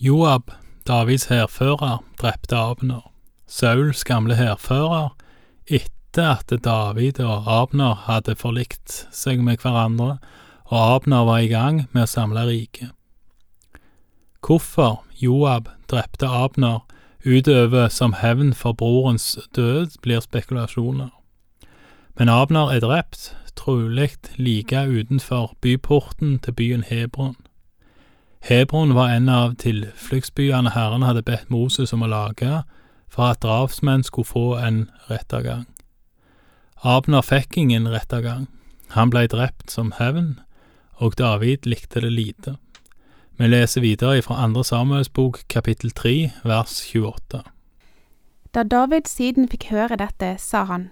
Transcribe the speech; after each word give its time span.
Joab, 0.00 0.42
Davids 0.86 1.24
hærfører, 1.24 2.04
drepte 2.20 2.56
Abner. 2.56 3.12
Sauls 3.46 4.04
gamle 4.04 4.36
hærfører, 4.36 5.16
etter 5.66 6.36
at 6.36 6.64
David 6.64 7.20
og 7.20 7.62
Abner 7.62 7.94
hadde 7.94 8.36
forlikt 8.38 9.08
seg 9.10 9.42
med 9.42 9.58
hverandre, 9.58 10.20
og 10.70 10.94
Abner 10.94 11.24
var 11.26 11.42
i 11.42 11.50
gang 11.50 11.88
med 11.90 12.04
å 12.04 12.12
samle 12.12 12.44
riket. 12.46 12.92
Hvorfor 14.38 15.02
Joab 15.18 15.66
drepte 15.90 16.30
Abner 16.30 16.86
utover 17.26 17.90
som 17.90 18.14
hevn 18.22 18.54
for 18.54 18.78
brorens 18.78 19.34
død, 19.56 19.98
blir 20.02 20.22
spekulasjoner. 20.22 21.10
Men 22.14 22.30
Abner 22.30 22.70
er 22.70 22.86
drept, 22.86 23.34
trolig 23.58 24.14
like 24.38 24.86
utenfor 24.86 25.56
byporten 25.60 26.38
til 26.38 26.54
byen 26.54 26.86
Hebron. 26.86 27.34
Hebron 28.40 28.94
var 28.94 29.08
en 29.08 29.28
av 29.28 29.54
tilfluktsbyene 29.54 30.70
Herren 30.70 31.02
hadde 31.02 31.22
bedt 31.22 31.50
Moses 31.50 31.92
om 31.92 32.02
å 32.02 32.10
lage 32.10 32.62
for 33.08 33.32
at 33.32 33.42
drapsmenn 33.42 34.04
skulle 34.06 34.28
få 34.28 34.46
en 34.62 34.86
rettergang. 35.08 35.66
Abner 36.82 37.22
fikk 37.22 37.56
ingen 37.58 37.88
rettergang. 37.90 38.46
Han 38.94 39.10
blei 39.10 39.26
drept 39.26 39.70
som 39.70 39.92
hevn, 39.98 40.38
og 40.96 41.18
David 41.18 41.66
likte 41.66 42.00
det 42.00 42.12
lite. 42.12 42.56
Vi 43.38 43.46
leser 43.46 43.80
videre 43.80 44.22
fra 44.22 44.38
andre 44.44 44.64
Samuels 44.64 45.08
bok 45.08 45.42
kapittel 45.48 45.90
3 45.90 46.30
vers 46.44 46.80
28. 46.94 47.42
Da 48.54 48.62
David 48.62 49.06
siden 49.06 49.48
fikk 49.48 49.68
høre 49.70 49.98
dette, 49.98 50.36
sa 50.38 50.64
han, 50.64 50.88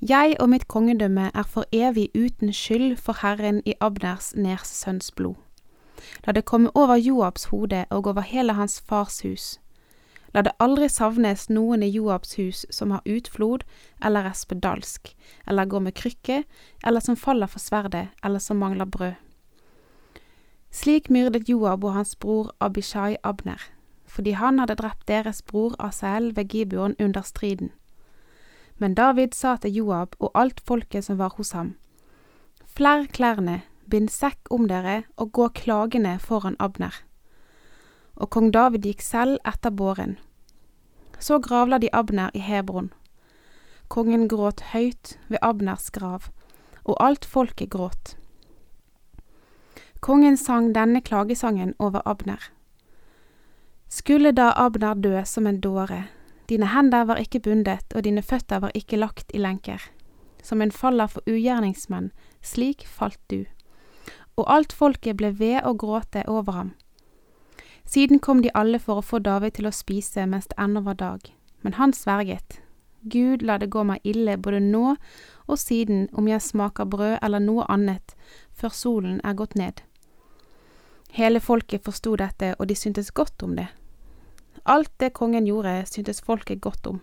Jeg 0.00 0.36
og 0.40 0.48
mitt 0.48 0.68
kongedømme 0.68 1.30
er 1.34 1.46
for 1.46 1.64
evig 1.72 2.10
uten 2.14 2.52
skyld 2.52 2.96
for 2.96 3.22
Herren 3.22 3.62
i 3.66 3.74
Abners 3.80 4.34
Ners 4.34 4.68
sønns 4.68 5.10
blod. 5.10 5.38
La 6.26 6.32
det 6.32 6.44
komme 6.44 6.70
over 6.74 6.96
Joabs 6.96 7.44
hode 7.44 7.84
og 7.90 8.06
over 8.06 8.20
hele 8.20 8.52
hans 8.52 8.80
fars 8.80 9.20
hus. 9.22 9.58
La 10.34 10.40
det 10.42 10.54
aldri 10.64 10.88
savnes 10.88 11.48
noen 11.52 11.82
i 11.84 11.90
Joabs 11.92 12.36
hus 12.38 12.64
som 12.72 12.90
har 12.94 13.04
utflod 13.04 13.66
eller 14.04 14.30
er 14.30 14.36
spedalsk, 14.36 15.12
eller 15.46 15.68
går 15.68 15.84
med 15.88 15.94
krykke, 15.94 16.44
eller 16.84 17.00
som 17.04 17.16
faller 17.16 17.46
for 17.46 17.60
sverdet, 17.60 18.08
eller 18.24 18.40
som 18.40 18.56
mangler 18.56 18.88
brød. 18.88 19.12
Slik 20.72 21.10
myrdet 21.10 21.48
Joab 21.48 21.84
og 21.84 21.92
hans 21.92 22.16
bror 22.16 22.54
Abishai 22.60 23.16
Abner, 23.22 23.60
fordi 24.08 24.30
han 24.30 24.58
hadde 24.58 24.78
drept 24.80 25.06
deres 25.08 25.42
bror 25.42 25.76
Asael 25.78 26.32
ved 26.36 26.48
Gibeon 26.48 26.96
under 26.98 27.20
striden. 27.22 27.70
Men 28.78 28.94
David 28.94 29.36
sa 29.36 29.56
til 29.56 29.74
Joab 29.74 30.16
og 30.18 30.30
alt 30.34 30.60
folket 30.64 31.04
som 31.04 31.18
var 31.18 31.36
hos 31.36 31.52
ham, 31.52 31.74
Flær 32.72 33.04
klærne, 33.12 33.60
bind 33.90 34.10
sekk 34.10 34.50
om 34.50 34.68
dere 34.68 35.02
og 35.16 35.32
gå 35.32 35.48
klagende 35.58 36.18
foran 36.20 36.56
Abner. 36.58 36.94
Og 38.16 38.30
kong 38.30 38.50
David 38.52 38.86
gikk 38.86 39.02
selv 39.02 39.38
etter 39.48 39.70
båren. 39.70 40.18
Så 41.18 41.38
gravla 41.38 41.78
de 41.78 41.90
Abner 41.92 42.30
i 42.34 42.42
Hebron. 42.42 42.92
Kongen 43.88 44.28
gråt 44.28 44.60
høyt 44.72 45.18
ved 45.28 45.38
Abners 45.42 45.90
grav, 45.90 46.30
og 46.84 46.96
alt 47.00 47.24
folket 47.24 47.70
gråt. 47.70 48.16
Kongen 50.00 50.36
sang 50.36 50.72
denne 50.74 51.00
klagesangen 51.00 51.74
over 51.78 52.02
Abner. 52.04 52.50
Skulle 53.88 54.32
da 54.32 54.50
Abner 54.56 54.94
dø 54.94 55.22
som 55.24 55.46
en 55.46 55.60
dåre, 55.60 56.06
dine 56.48 56.66
hender 56.66 57.04
var 57.04 57.20
ikke 57.22 57.40
bundet 57.40 57.94
og 57.94 58.04
dine 58.04 58.22
føtter 58.22 58.60
var 58.60 58.72
ikke 58.74 58.98
lagt 58.98 59.30
i 59.32 59.38
lenker. 59.38 59.80
Som 60.42 60.62
en 60.62 60.72
faller 60.74 61.06
for 61.06 61.22
ugjerningsmenn, 61.30 62.10
slik 62.42 62.82
falt 62.86 63.20
du. 63.30 63.44
Og 64.36 64.48
alt 64.48 64.72
folket 64.72 65.16
ble 65.20 65.32
ved 65.38 65.60
å 65.64 65.74
gråte 65.76 66.24
over 66.28 66.52
ham. 66.52 66.72
Siden 67.84 68.18
kom 68.18 68.42
de 68.42 68.50
alle 68.54 68.78
for 68.78 69.00
å 69.00 69.04
få 69.04 69.18
David 69.18 69.58
til 69.58 69.68
å 69.68 69.74
spise 69.74 70.24
mens 70.26 70.48
det 70.48 70.56
ennå 70.58 70.80
var 70.86 70.96
dag, 71.00 71.20
men 71.62 71.76
han 71.76 71.92
sverget. 71.92 72.60
Gud 73.02 73.42
la 73.42 73.58
det 73.58 73.72
gå 73.74 73.82
meg 73.84 74.00
ille 74.06 74.36
både 74.38 74.60
nå 74.62 74.94
og 75.48 75.58
siden 75.58 76.06
om 76.12 76.28
jeg 76.30 76.40
smaker 76.40 76.86
brød 76.86 77.18
eller 77.20 77.42
noe 77.42 77.66
annet 77.68 78.14
før 78.54 78.70
solen 78.70 79.20
er 79.24 79.34
gått 79.34 79.56
ned. 79.58 79.82
Hele 81.12 81.40
folket 81.40 81.84
forsto 81.84 82.14
dette, 82.16 82.54
og 82.58 82.68
de 82.70 82.74
syntes 82.78 83.10
godt 83.10 83.42
om 83.42 83.56
det. 83.58 83.66
Alt 84.64 84.92
det 85.02 85.12
kongen 85.12 85.44
gjorde, 85.46 85.82
syntes 85.90 86.22
folket 86.24 86.62
godt 86.62 86.86
om. 86.86 87.02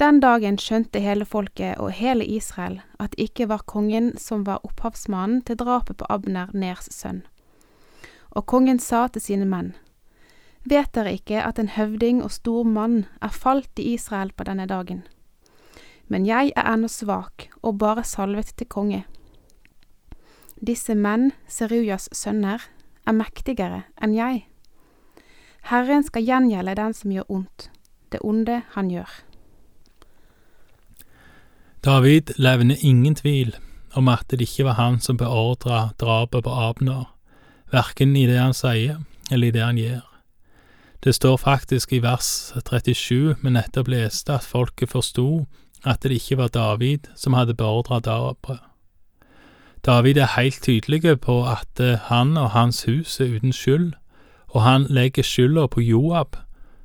Den 0.00 0.18
dagen 0.18 0.56
skjønte 0.58 0.98
hele 0.98 1.22
folket 1.24 1.78
og 1.78 1.92
hele 1.94 2.26
Israel 2.26 2.80
at 2.98 3.12
det 3.14 3.28
ikke 3.28 3.46
var 3.46 3.62
kongen 3.70 4.16
som 4.18 4.42
var 4.46 4.64
opphavsmannen 4.66 5.44
til 5.46 5.60
drapet 5.60 6.00
på 6.00 6.08
Abner, 6.10 6.50
Ners 6.52 6.88
sønn. 6.90 7.22
Og 8.34 8.46
kongen 8.50 8.80
sa 8.82 9.06
til 9.08 9.22
sine 9.22 9.46
menn, 9.46 9.74
Vet 10.64 10.94
dere 10.96 11.12
ikke 11.14 11.42
at 11.44 11.58
en 11.60 11.68
høvding 11.68 12.22
og 12.24 12.32
stor 12.32 12.64
mann 12.64 13.04
er 13.22 13.28
falt 13.28 13.78
i 13.78 13.92
Israel 13.94 14.32
på 14.32 14.46
denne 14.48 14.66
dagen? 14.66 15.04
Men 16.08 16.26
jeg 16.26 16.52
er 16.56 16.70
ennå 16.72 16.88
svak 16.88 17.50
og 17.62 17.78
bare 17.78 18.04
salvet 18.04 18.54
til 18.56 18.66
konge. 18.66 19.04
Disse 20.56 20.96
menn, 20.96 21.30
Serujas 21.46 22.08
sønner, 22.12 22.64
er 23.06 23.12
mektigere 23.12 23.84
enn 24.02 24.16
jeg. 24.16 24.46
Herren 25.68 26.02
skal 26.02 26.24
gjengjelde 26.24 26.74
den 26.80 26.96
som 26.96 27.12
gjør 27.12 27.28
ondt, 27.28 27.68
det 28.12 28.24
onde 28.24 28.62
han 28.74 28.90
gjør. 28.92 29.23
David 31.84 32.22
levner 32.36 32.76
ingen 32.80 33.14
tvil 33.14 33.56
om 33.92 34.08
at 34.08 34.24
det 34.30 34.40
ikke 34.40 34.64
var 34.64 34.78
han 34.78 35.00
som 35.00 35.18
beordra 35.20 35.90
drapet 36.00 36.46
på 36.46 36.50
Abner, 36.50 37.10
verken 37.72 38.16
i 38.16 38.24
det 38.24 38.38
han 38.38 38.56
sier 38.56 39.02
eller 39.30 39.50
i 39.50 39.52
det 39.52 39.60
han 39.60 39.76
gjør. 39.78 40.00
Det 41.04 41.14
står 41.14 41.36
faktisk 41.36 41.92
i 41.92 42.00
vers 42.00 42.54
37 42.56 43.36
vi 43.42 43.52
nettopp 43.52 43.92
leste 43.92 44.32
at 44.32 44.48
folket 44.48 44.94
forsto 44.94 45.44
at 45.84 46.00
det 46.02 46.16
ikke 46.16 46.38
var 46.40 46.48
David 46.48 47.10
som 47.20 47.36
hadde 47.36 47.54
beordra 47.54 48.00
drapet. 48.00 48.58
David 49.84 50.16
er 50.16 50.32
helt 50.40 50.62
tydelig 50.64 51.20
på 51.20 51.42
at 51.44 51.84
han 52.08 52.36
og 52.40 52.50
hans 52.56 52.84
hus 52.88 53.20
er 53.20 53.36
uten 53.36 53.52
skyld, 53.52 53.92
og 54.48 54.62
han 54.62 54.86
legger 54.88 55.22
skylda 55.22 55.66
på 55.66 55.84
Joab, 55.84 56.38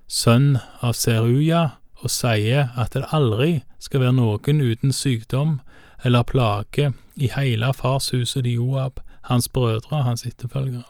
sønn 0.08 0.58
av 0.82 0.94
Seruja, 0.94 1.79
og 2.00 2.12
sier 2.14 2.72
at 2.80 2.94
det 2.96 3.08
aldri 3.16 3.64
skal 3.80 4.04
være 4.04 4.16
noen 4.18 4.62
uten 4.64 4.94
sykdom 4.96 5.60
eller 6.06 6.24
plage 6.24 6.94
i 7.16 7.30
hele 7.34 7.74
farshuset 7.76 8.44
til 8.44 8.54
Joab, 8.54 9.00
hans 9.28 9.50
brødre 9.50 9.98
og 9.98 10.04
hans 10.04 10.26
etterfølgere. 10.26 10.88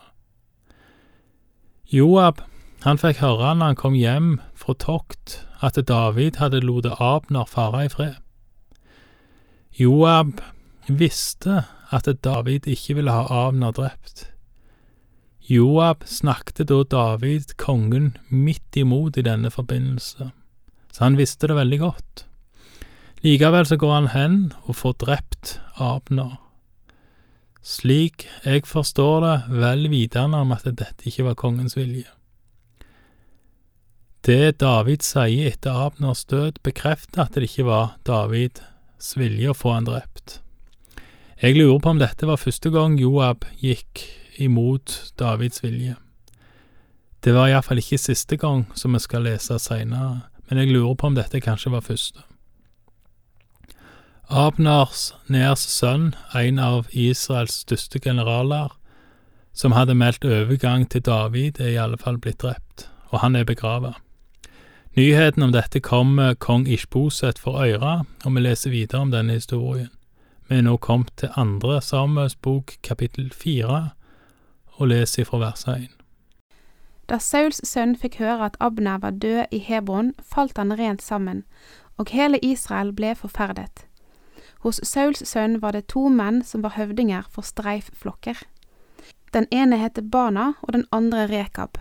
Joab, 1.92 2.42
han 2.86 3.00
fikk 3.02 3.24
høre 3.24 3.56
når 3.58 3.72
han 3.72 3.80
kom 3.80 3.96
hjem 3.98 4.30
fra 4.56 4.76
tokt, 4.78 5.40
at 5.62 5.80
David 5.88 6.38
hadde 6.40 6.62
latt 6.64 6.94
Abner 7.02 7.50
fare 7.50 7.86
i 7.88 7.90
fred. 7.90 8.16
Joab 9.80 10.42
visste 10.88 11.64
at 11.92 12.08
David 12.24 12.68
ikke 12.68 13.00
ville 13.00 13.12
ha 13.12 13.48
Abner 13.48 13.72
drept. 13.72 14.28
Joab 15.50 16.06
snakket 16.06 16.70
da 16.70 16.84
David 16.86 17.56
kongen 17.58 18.14
midt 18.30 18.78
imot 18.78 19.18
i 19.18 19.26
denne 19.26 19.50
forbindelse, 19.50 20.30
så 20.92 21.06
han 21.06 21.18
visste 21.20 21.50
det 21.50 21.58
veldig 21.58 21.80
godt. 21.82 22.26
Likevel 23.24 23.66
så 23.68 23.78
går 23.80 23.94
han 23.94 24.14
hen 24.14 24.38
og 24.66 24.78
får 24.80 24.96
drept 25.04 25.58
Abner. 25.76 26.38
Slik 27.66 28.26
jeg 28.46 28.64
forstår 28.66 29.20
det, 29.26 29.36
vel 29.60 29.90
vitende 29.92 30.40
om 30.40 30.54
at 30.56 30.64
dette 30.66 31.10
ikke 31.10 31.28
var 31.28 31.40
kongens 31.40 31.76
vilje. 31.78 32.08
Det 34.26 34.60
David 34.60 35.04
sier 35.04 35.52
etter 35.52 35.76
Abners 35.88 36.26
død, 36.28 36.60
bekrefter 36.64 37.24
at 37.24 37.36
det 37.36 37.48
ikke 37.48 37.68
var 37.70 37.96
Davids 38.08 39.14
vilje 39.16 39.52
å 39.52 39.56
få 39.56 39.76
han 39.78 39.88
drept. 39.88 40.40
Jeg 41.40 41.56
lurer 41.56 41.80
på 41.80 41.94
om 41.94 42.02
dette 42.02 42.28
var 42.28 42.40
første 42.40 42.72
gang 42.72 42.98
Joab 43.00 43.46
gikk 43.64 44.04
imot 44.40 45.14
Davids 45.20 45.64
vilje. 45.64 45.96
Det 47.24 47.36
var 47.36 47.48
iallfall 47.52 47.80
ikke 47.80 48.00
siste 48.00 48.36
gang, 48.40 48.66
som 48.76 48.96
vi 48.96 49.00
skal 49.04 49.24
lese 49.28 49.56
seinere, 49.60 50.29
men 50.50 50.60
jeg 50.60 50.74
lurer 50.74 50.96
på 50.98 51.08
om 51.08 51.16
dette 51.16 51.42
kanskje 51.42 51.72
var 51.72 51.86
første. 51.86 52.26
Abnars 54.30 55.14
Ners 55.26 55.64
sønn, 55.66 56.14
en 56.38 56.60
av 56.62 56.90
Israels 56.94 57.64
største 57.64 58.00
generaler, 58.00 58.70
som 59.54 59.74
hadde 59.74 59.98
meldt 59.98 60.26
overgang 60.26 60.86
til 60.90 61.02
David, 61.02 61.60
er 61.60 61.74
i 61.74 61.82
alle 61.82 61.98
fall 61.98 62.20
blitt 62.22 62.42
drept, 62.44 62.88
og 63.10 63.24
han 63.24 63.36
er 63.36 63.48
begravet. 63.50 63.98
Nyheten 64.98 65.44
om 65.44 65.52
dette 65.54 65.82
kommer 65.82 66.34
kong 66.34 66.68
Ishboset 66.68 67.40
for 67.40 67.62
øyra, 67.62 68.04
og 68.26 68.36
vi 68.36 68.46
leser 68.46 68.74
videre 68.74 69.02
om 69.02 69.12
denne 69.12 69.38
historien. 69.38 69.90
Vi 70.50 70.58
er 70.58 70.66
nå 70.66 70.78
kommet 70.78 71.14
til 71.18 71.34
andre 71.38 71.82
Samuels 71.82 72.36
bok, 72.36 72.74
kapittel 72.84 73.30
fire, 73.34 73.92
og 74.78 74.88
leser 74.94 75.26
fra 75.26 75.42
vers 75.42 75.68
én. 75.68 75.99
Da 77.10 77.18
Sauls 77.18 77.58
sønn 77.66 77.96
fikk 77.98 78.20
høre 78.22 78.52
at 78.52 78.58
Abner 78.62 79.00
var 79.02 79.16
død 79.18 79.50
i 79.52 79.58
Hebron, 79.66 80.14
falt 80.22 80.58
han 80.62 80.76
rent 80.78 81.02
sammen, 81.02 81.44
og 81.98 82.14
hele 82.14 82.38
Israel 82.46 82.92
ble 82.94 83.16
forferdet. 83.18 83.88
Hos 84.62 84.78
Sauls 84.86 85.24
sønn 85.26 85.58
var 85.64 85.74
det 85.74 85.88
to 85.90 86.06
menn 86.14 86.44
som 86.46 86.62
var 86.62 86.76
høvdinger 86.78 87.26
for 87.34 87.48
streifflokker. 87.48 88.44
Den 89.34 89.48
ene 89.52 89.80
het 89.82 89.98
Bana 90.12 90.54
og 90.62 90.74
den 90.74 90.86
andre 90.92 91.26
Rekab. 91.32 91.78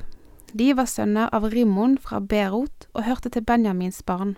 De 0.55 0.73
var 0.77 0.89
sønner 0.89 1.29
av 1.33 1.51
Rimmon 1.53 1.99
fra 1.99 2.21
Berot 2.21 2.89
og 2.95 3.05
hørte 3.05 3.29
til 3.29 3.45
Benjamins 3.45 4.01
barn. 4.03 4.37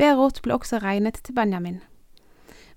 Berot 0.00 0.40
ble 0.42 0.56
også 0.56 0.80
regnet 0.80 1.20
til 1.24 1.36
Benjamin. 1.36 1.80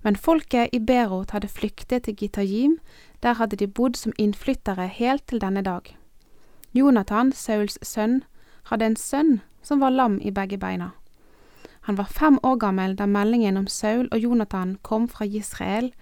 Men 0.04 0.16
folket 0.16 0.76
i 0.76 0.78
Berot 0.78 1.32
hadde 1.32 1.48
flyktet 1.48 2.04
til 2.04 2.16
Gitajim, 2.16 2.78
der 3.22 3.40
hadde 3.40 3.56
de 3.56 3.66
bodd 3.66 3.96
som 3.96 4.12
innflyttere 4.18 4.86
helt 4.86 5.24
til 5.26 5.40
denne 5.40 5.64
dag. 5.64 5.94
Jonathan, 6.74 7.32
Sauls 7.32 7.78
sønn, 7.82 8.22
hadde 8.70 8.84
en 8.90 8.96
sønn 8.98 9.40
som 9.62 9.80
var 9.80 9.94
lam 9.94 10.18
i 10.20 10.32
begge 10.34 10.58
beina. 10.58 10.90
Han 11.86 11.96
var 11.96 12.10
fem 12.10 12.38
år 12.42 12.56
gammel 12.56 12.96
da 12.96 13.06
meldingen 13.06 13.56
om 13.60 13.66
Saul 13.68 14.08
og 14.10 14.18
Jonathan 14.18 14.76
kom 14.82 15.08
fra 15.08 15.24
Israel, 15.24 15.92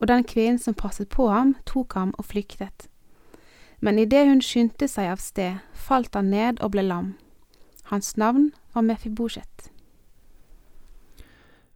og 0.00 0.08
den 0.08 0.24
kvinnen 0.24 0.58
som 0.58 0.74
passet 0.74 1.08
på 1.08 1.28
ham, 1.28 1.56
tok 1.66 1.94
ham 1.94 2.14
og 2.18 2.24
flyktet. 2.24 2.88
Men 3.80 3.98
idet 3.98 4.28
hun 4.28 4.40
skyndte 4.42 4.88
seg 4.88 5.10
av 5.12 5.20
sted, 5.20 5.58
falt 5.74 6.14
han 6.14 6.30
ned 6.30 6.62
og 6.62 6.72
ble 6.72 6.86
lam. 6.86 7.14
Hans 7.90 8.16
navn 8.16 8.52
var 8.74 8.86
Mefibosjet. 8.86 9.68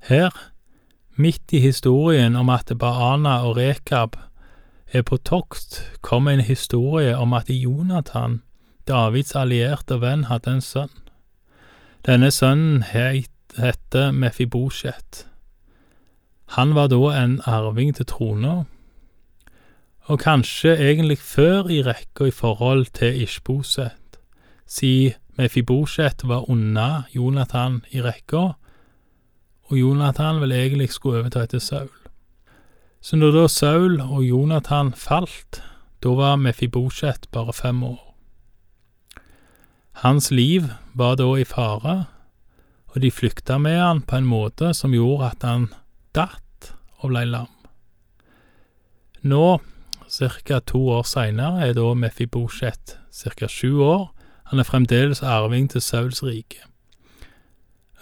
Her, 0.09 0.33
midt 1.17 1.53
i 1.53 1.61
historien 1.61 2.37
om 2.37 2.49
at 2.49 2.73
Baana 2.79 3.43
og 3.45 3.59
Rekab 3.59 4.17
på 4.93 5.17
tokt, 5.17 5.82
kommer 6.00 6.32
en 6.32 6.40
historie 6.40 7.17
om 7.17 7.32
at 7.32 7.50
Jonathan, 7.50 8.43
Davids 8.88 9.35
allierte 9.37 10.00
venn, 10.00 10.25
hadde 10.25 10.50
en 10.50 10.64
sønn. 10.64 10.94
Denne 12.06 12.31
sønnen 12.32 12.82
het 12.88 13.96
Mefibosjet. 14.12 15.26
Han 16.56 16.75
var 16.75 16.88
da 16.88 17.12
en 17.19 17.40
arving 17.44 17.94
til 17.96 18.06
trona, 18.06 18.64
og 20.08 20.19
kanskje 20.25 20.73
egentlig 20.76 21.19
før 21.19 21.69
i 21.69 21.82
rekka 21.85 22.25
i 22.25 22.31
forhold 22.31 22.87
til 22.96 23.23
Ishboset, 23.23 24.20
siden 24.67 25.20
Mefibosjet 25.38 26.25
var 26.25 26.49
unna 26.50 27.05
Jonathan 27.14 27.82
i 27.90 28.00
rekka, 28.02 28.55
og 29.69 29.76
Jonathan 29.76 30.40
vel 30.40 30.52
egentlig 30.52 30.90
skulle 30.90 31.20
overta 31.20 31.44
etter 31.44 31.58
Saul. 31.58 31.98
Så 33.00 33.17
når 33.17 33.35
da 33.35 33.47
Saul 33.49 34.00
og 34.00 34.23
Jonathan 34.27 34.93
falt, 34.93 35.62
da 36.03 36.15
var 36.19 36.37
Mefibosjet 36.37 37.29
bare 37.33 37.53
fem 37.53 37.83
år. 37.83 38.05
Hans 40.03 40.31
liv 40.31 40.71
var 40.95 41.17
da 41.19 41.27
i 41.39 41.45
fare, 41.47 42.05
og 42.89 43.03
de 43.03 43.11
flykta 43.11 43.59
med 43.59 43.79
han 43.79 44.03
på 44.03 44.19
en 44.19 44.29
måte 44.29 44.73
som 44.75 44.95
gjorde 44.95 45.33
at 45.33 45.47
han 45.47 45.67
datt 46.15 46.73
og 46.99 47.11
blei 47.11 47.25
lam. 47.27 47.50
Nå, 49.23 49.59
ca. 50.09 50.61
to 50.61 50.89
år 50.95 51.03
seinere, 51.03 51.69
er 51.69 51.75
da 51.75 51.95
Mefibosjet 51.95 52.99
ca. 53.12 53.49
sju 53.49 53.83
år. 53.83 54.09
Han 54.50 54.59
er 54.59 54.65
fremdeles 54.65 55.23
arving 55.23 55.69
til 55.71 55.83
Sauls 55.83 56.23
rike. 56.23 56.62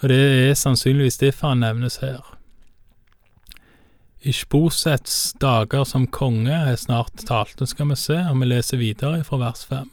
Og 0.01 0.09
det 0.09 0.49
er 0.49 0.53
sannsynligvis 0.53 1.17
derfor 1.17 1.49
han 1.49 1.65
nevnes 1.65 1.97
her. 1.97 2.36
Ishbosets 4.27 5.33
dager 5.39 5.83
som 5.87 6.07
konge 6.07 6.51
er 6.51 6.75
snart 6.75 7.21
talte, 7.29 7.63
skal 7.67 7.87
vi 7.93 7.95
se, 7.95 8.17
og 8.27 8.41
vi 8.41 8.49
leser 8.49 8.81
videre 8.81 9.21
fra 9.23 9.39
vers 9.39 9.61
fem. 9.63 9.87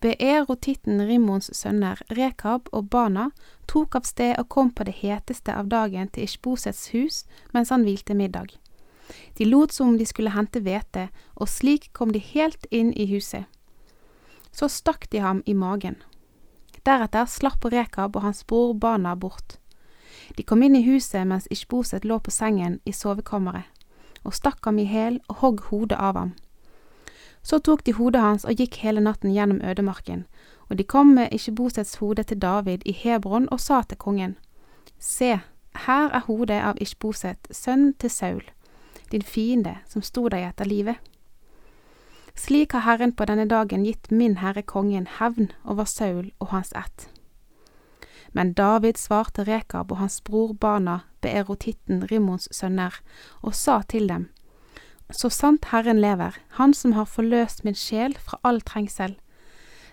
Beerotitten 0.00 1.02
Rimmons 1.04 1.50
sønner 1.56 2.00
Rekab 2.16 2.70
og 2.72 2.88
Bana 2.92 3.26
tok 3.68 3.98
av 3.98 4.08
sted 4.08 4.38
og 4.40 4.48
kom 4.54 4.70
på 4.72 4.86
det 4.88 4.94
heteste 5.02 5.52
av 5.52 5.68
dagen 5.68 6.08
til 6.08 6.24
Ishbosets 6.24 6.86
hus 6.94 7.18
mens 7.52 7.74
han 7.74 7.84
hvilte 7.84 8.16
middag. 8.16 8.54
De 9.36 9.44
lot 9.44 9.76
som 9.76 9.92
om 9.92 10.00
de 10.00 10.08
skulle 10.08 10.32
hente 10.32 10.64
hvete, 10.64 11.10
og 11.36 11.52
slik 11.52 11.90
kom 11.92 12.14
de 12.16 12.24
helt 12.24 12.64
inn 12.70 12.94
i 12.96 13.04
huset. 13.12 13.44
Så 14.48 14.72
stakk 14.72 15.10
de 15.12 15.20
ham 15.20 15.44
i 15.44 15.52
magen. 15.52 16.00
Deretter 16.88 17.28
slapp 17.28 17.68
Rekab 17.68 18.16
og 18.16 18.24
hans 18.24 18.44
bror 18.48 18.72
Bana 18.72 19.12
bort. 19.14 19.58
De 20.36 20.42
kom 20.42 20.62
inn 20.62 20.76
i 20.76 20.82
huset 20.82 21.26
mens 21.26 21.46
Ishboset 21.50 22.04
lå 22.04 22.18
på 22.18 22.30
sengen 22.30 22.80
i 22.84 22.92
sovekammeret, 22.92 23.64
og 24.24 24.34
stakk 24.34 24.64
ham 24.64 24.78
i 24.78 24.84
hæl 24.84 25.20
og 25.28 25.36
hogg 25.42 25.60
hodet 25.70 25.98
av 25.98 26.16
ham. 26.16 26.34
Så 27.42 27.58
tok 27.58 27.84
de 27.86 27.94
hodet 27.94 28.20
hans 28.20 28.44
og 28.44 28.58
gikk 28.58 28.80
hele 28.82 29.00
natten 29.00 29.30
gjennom 29.30 29.62
ødemarken, 29.62 30.24
og 30.68 30.78
de 30.78 30.84
kom 30.84 31.14
med 31.14 31.32
Ishbosets 31.32 31.94
hode 32.02 32.22
til 32.22 32.42
David 32.42 32.82
i 32.84 32.92
Hebron 32.92 33.48
og 33.50 33.60
sa 33.60 33.82
til 33.82 33.98
kongen, 33.98 34.36
Se, 34.98 35.38
her 35.86 36.08
er 36.10 36.24
hodet 36.26 36.58
av 36.58 36.80
Ishboset, 36.80 37.48
sønn 37.50 37.92
til 37.94 38.10
Saul, 38.10 38.42
din 39.12 39.22
fiende 39.22 39.76
som 39.86 40.02
sto 40.02 40.28
deg 40.28 40.48
etter 40.48 40.64
livet. 40.64 40.96
Slik 42.36 42.72
har 42.72 42.84
Herren 42.84 43.12
på 43.12 43.24
denne 43.24 43.46
dagen 43.48 43.84
gitt 43.84 44.10
min 44.10 44.36
herre 44.42 44.62
kongen 44.62 45.06
hevn 45.18 45.52
over 45.64 45.84
Saul 45.84 46.32
og 46.40 46.50
hans 46.52 46.72
ett. 46.76 47.08
Men 48.36 48.52
David 48.52 48.98
svarte 49.00 49.46
Rekab 49.48 49.92
og 49.94 49.96
hans 49.96 50.18
bror 50.20 50.50
Bana, 50.60 50.98
beerotitten 51.24 52.02
Rimmons 52.10 52.50
sønner, 52.52 52.98
og 53.40 53.54
sa 53.56 53.80
til 53.88 54.10
dem, 54.10 54.28
Så 55.10 55.30
sant 55.30 55.64
Herren 55.70 56.00
lever, 56.00 56.36
Han 56.58 56.74
som 56.74 56.92
har 56.92 57.04
forløst 57.04 57.64
min 57.64 57.74
sjel 57.74 58.16
fra 58.18 58.38
all 58.44 58.60
trengsel. 58.60 59.16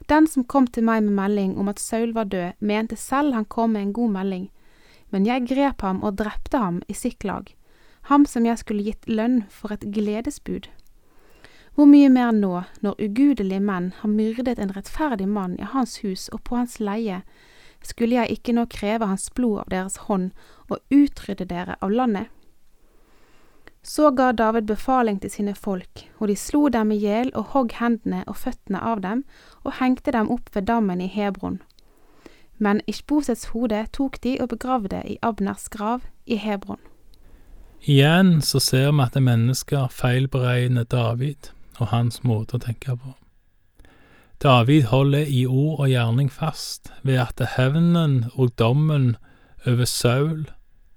Den 0.10 0.28
som 0.28 0.44
kom 0.44 0.68
til 0.68 0.84
meg 0.84 1.04
med 1.04 1.14
melding 1.14 1.58
om 1.58 1.70
at 1.70 1.80
Saul 1.80 2.12
var 2.14 2.24
død, 2.24 2.60
mente 2.60 2.96
selv 2.96 3.34
han 3.34 3.46
kom 3.46 3.70
med 3.70 3.82
en 3.82 3.94
god 3.94 4.12
melding, 4.12 4.50
men 5.10 5.26
jeg 5.26 5.48
grep 5.48 5.82
ham 5.82 6.04
og 6.04 6.18
drepte 6.18 6.58
ham 6.58 6.82
i 6.90 6.94
Siklag, 6.94 7.56
ham 8.10 8.26
som 8.26 8.46
jeg 8.46 8.58
skulle 8.58 8.84
gitt 8.84 9.08
lønn 9.08 9.44
for 9.50 9.72
et 9.72 9.88
gledesbud. 9.94 10.68
Hvor 11.76 11.86
mye 11.86 12.10
mer 12.10 12.32
nå, 12.32 12.64
når 12.82 13.00
ugudelige 13.00 13.64
menn 13.64 13.94
har 14.02 14.10
myrdet 14.10 14.60
en 14.60 14.76
rettferdig 14.76 15.28
mann 15.28 15.56
i 15.60 15.64
hans 15.64 16.02
hus 16.04 16.28
og 16.34 16.44
på 16.44 16.60
hans 16.60 16.80
leie, 16.80 17.22
skulle 17.84 18.16
jeg 18.16 18.38
ikke 18.38 18.56
nå 18.56 18.66
kreve 18.72 19.08
hans 19.08 19.30
blod 19.36 19.66
av 19.66 19.74
deres 19.74 19.98
hånd 20.08 20.32
og 20.70 20.80
utrydde 20.92 21.46
dere 21.50 21.76
av 21.82 21.92
landet? 21.92 22.32
Så 23.84 24.12
ga 24.16 24.32
David 24.32 24.64
befaling 24.64 25.20
til 25.20 25.32
sine 25.32 25.54
folk, 25.56 26.06
og 26.20 26.30
de 26.32 26.36
slo 26.40 26.70
dem 26.72 26.92
i 26.96 27.02
hjel 27.02 27.34
og 27.36 27.52
hogg 27.52 27.76
hendene 27.82 28.24
og 28.32 28.38
føttene 28.40 28.80
av 28.80 29.02
dem 29.04 29.26
og 29.64 29.76
hengte 29.82 30.14
dem 30.16 30.32
opp 30.32 30.48
ved 30.56 30.70
dammen 30.72 31.04
i 31.04 31.12
Hebron. 31.12 31.60
Men 32.58 32.80
Ishbosets 32.88 33.52
hode 33.52 33.82
tok 33.92 34.22
de 34.24 34.38
og 34.40 34.54
begravde 34.56 35.02
i 35.04 35.18
Abners 35.22 35.68
grav 35.70 36.08
i 36.26 36.40
Hebron. 36.40 36.80
Igjen 37.84 38.40
så 38.42 38.60
ser 38.64 38.92
vi 38.92 39.04
at 39.04 39.20
mennesker 39.20 39.92
feilberegner 39.92 40.88
David 40.88 41.52
og 41.80 41.92
hans 41.92 42.22
måte 42.24 42.56
å 42.56 42.64
tenke 42.64 42.96
på. 42.96 43.18
David 44.44 44.84
holder 44.92 45.24
i 45.24 45.46
ord 45.48 45.80
og 45.80 45.88
gjerning 45.88 46.28
fast 46.32 46.90
ved 47.08 47.16
at 47.22 47.40
hevnen 47.56 48.26
og 48.34 48.52
dommen 48.60 49.16
over 49.64 49.86
Saul 49.88 50.50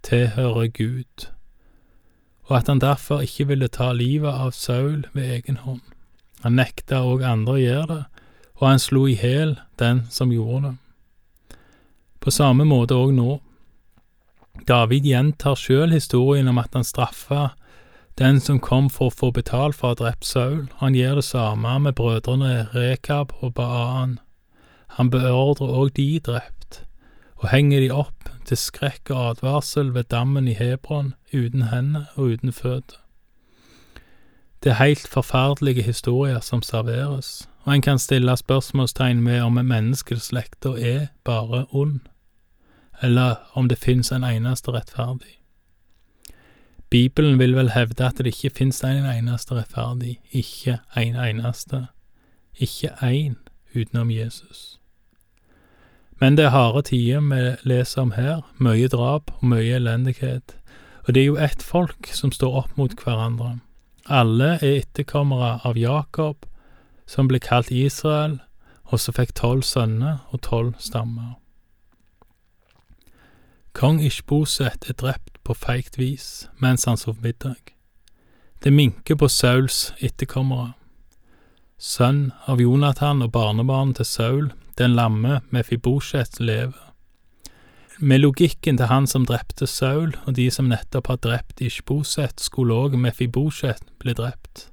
tilhører 0.02 0.66
Gud, 0.75 1.28
og 2.50 2.56
at 2.56 2.66
han 2.66 2.80
derfor 2.82 3.23
ikke 3.23 3.47
ville 3.47 3.68
ta 3.71 3.92
livet 3.94 4.35
av 4.35 4.50
Saul 4.50 5.06
ved 5.14 5.30
egen 5.37 5.61
hånd. 5.62 5.85
Han 6.42 6.59
nekta 6.59 7.04
òg 7.06 7.23
andre 7.23 7.54
å 7.54 7.62
gjøre 7.62 7.87
det, 7.92 8.02
og 8.59 8.66
han 8.66 8.82
slo 8.82 9.04
i 9.06 9.14
hæl 9.14 9.54
den 9.78 10.02
som 10.11 10.35
gjorde 10.35 10.73
det. 10.73 10.75
På 12.18 12.35
samme 12.35 12.66
måte 12.66 12.99
òg 12.99 13.14
nå. 13.14 13.38
David 14.66 15.06
gjentar 15.06 15.54
sjøl 15.54 15.94
historien 15.94 16.50
om 16.50 16.59
at 16.59 16.75
han 16.75 16.87
straffa 16.87 17.52
den 18.18 18.40
som 18.40 18.61
kom 18.61 18.88
for 18.90 19.11
å 19.11 19.14
få 19.14 19.30
betalt 19.37 19.76
for 19.76 19.90
å 19.90 19.92
ha 19.92 19.99
drept 20.00 20.25
Saul, 20.25 20.68
han 20.80 20.94
gjør 20.96 21.20
det 21.20 21.26
samme 21.28 21.75
med 21.85 21.96
brødrene 21.99 22.68
Rekab 22.73 23.35
og 23.40 23.54
Baan. 23.54 24.18
Han 24.96 25.11
beordrer 25.12 25.68
òg 25.68 25.92
de 25.99 26.20
drept, 26.25 26.80
og 27.37 27.50
henger 27.52 27.85
de 27.85 27.90
opp 27.92 28.30
til 28.49 28.56
skrekk 28.56 29.11
og 29.12 29.23
advarsel 29.35 29.92
ved 29.92 30.08
dammen 30.14 30.49
i 30.49 30.56
Hebron, 30.56 31.12
uten 31.35 31.68
hender 31.68 32.08
og 32.14 32.37
uten 32.37 32.52
føtter. 32.52 33.02
Det 34.64 34.73
er 34.73 34.80
helt 34.80 35.08
forferdelige 35.08 35.82
historier 35.82 36.40
som 36.40 36.62
serveres, 36.62 37.49
og 37.64 37.75
en 37.75 37.82
kan 37.82 37.99
stille 37.99 38.37
spørsmålstegn 38.37 39.26
ved 39.26 39.42
om 39.44 39.61
menneskeslekta 39.61 40.73
er 40.80 41.06
bare 41.25 41.66
ond, 41.70 42.00
eller 43.02 43.37
om 43.52 43.68
det 43.68 43.78
finnes 43.78 44.12
en 44.12 44.25
eneste 44.25 44.73
rettferdig. 44.73 45.37
Bibelen 46.90 47.38
vil 47.38 47.57
vel 47.57 47.71
hevde 47.75 48.07
at 48.07 48.19
det 48.19 48.26
ikke 48.26 48.55
finnes 48.61 48.85
en 48.85 49.07
eneste 49.11 49.55
rettferdig, 49.55 50.21
ikke 50.31 50.78
en 50.97 51.16
eneste, 51.19 51.87
ikke 52.55 52.93
én 53.02 53.35
utenom 53.75 54.11
Jesus. 54.11 54.78
Men 56.21 56.37
det 56.37 56.45
er 56.45 56.55
harde 56.55 56.83
tider 56.83 57.21
vi 57.21 57.57
leser 57.69 58.02
om 58.02 58.12
her, 58.16 58.40
mye 58.59 58.88
drap 58.88 59.33
og 59.38 59.49
mye 59.52 59.76
elendighet, 59.76 60.57
og 61.05 61.14
det 61.14 61.23
er 61.23 61.26
jo 61.26 61.37
ett 61.37 61.62
folk 61.62 62.09
som 62.12 62.33
står 62.33 62.55
opp 62.62 62.76
mot 62.76 62.95
hverandre. 63.02 63.59
Alle 64.07 64.55
er 64.62 64.81
etterkommere 64.81 65.59
av 65.66 65.76
Jakob, 65.78 66.47
som 67.07 67.28
ble 67.28 67.38
kalt 67.43 67.71
Israel, 67.71 68.38
og 68.87 69.02
som 69.02 69.14
fikk 69.14 69.35
tolv 69.35 69.66
sønner 69.66 70.23
og 70.31 70.43
tolv 70.47 70.75
stammer. 70.78 71.35
Kong 73.76 74.00
Ishboset 74.00 74.87
er 74.88 74.95
drept 74.97 75.35
på 75.45 75.52
feigt 75.52 75.99
vis 76.00 76.47
mens 76.64 76.87
han 76.88 76.97
sov 76.97 77.18
middag. 77.21 77.75
Det 78.64 78.73
minker 78.73 79.18
på 79.21 79.28
Sauls 79.28 79.92
etterkommere. 80.00 80.73
sønn 81.76 82.33
av 82.49 82.61
Jonathan 82.61 83.21
og 83.23 83.33
barnebarn 83.33 83.92
til 83.95 84.09
Saul, 84.09 84.49
den 84.78 84.95
lamme 84.97 85.42
Mefibosjet 85.50 86.40
lever. 86.40 86.95
Med 87.99 88.18
logikken 88.21 88.78
til 88.78 88.87
han 88.87 89.06
som 89.06 89.26
drepte 89.26 89.66
Saul, 89.66 90.16
og 90.25 90.37
de 90.37 90.50
som 90.50 90.73
nettopp 90.73 91.06
har 91.06 91.16
drept 91.16 91.61
Ishboset, 91.61 92.40
skulle 92.40 92.75
òg 92.75 92.97
Mefiboset 92.97 93.85
bli 93.99 94.14
drept. 94.14 94.71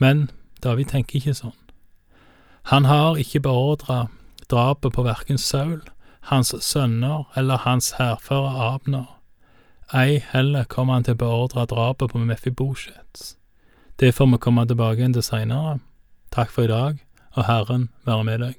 Men 0.00 0.30
David 0.62 0.86
tenker 0.96 1.20
ikke 1.20 1.36
sånn. 1.36 1.58
Han 2.72 2.84
har 2.84 3.20
ikke 3.20 3.44
beordra 3.44 4.06
drapet 4.48 4.92
på 4.96 5.04
verken 5.04 5.38
Saul, 5.38 5.82
hans 6.30 6.54
sønner 6.64 7.24
eller 7.36 7.56
hans 7.56 7.92
hærfører 7.98 8.60
Abner. 8.74 9.06
Ei 9.94 10.22
heller 10.32 10.64
kommer 10.64 10.94
han 10.96 11.04
til 11.04 11.18
å 11.18 11.20
beordre 11.20 11.66
drapet 11.68 12.12
på 12.12 12.18
Mefibosjet. 12.18 13.34
Det 14.00 14.14
får 14.14 14.30
vi 14.32 14.40
komme 14.42 14.64
tilbake 14.66 15.02
igjen 15.02 15.14
til 15.14 15.22
seinere. 15.22 15.78
Takk 16.34 16.50
for 16.50 16.66
i 16.66 16.72
dag, 16.72 16.98
og 17.36 17.46
Herren 17.46 17.90
være 18.06 18.24
med 18.24 18.40
deg. 18.42 18.56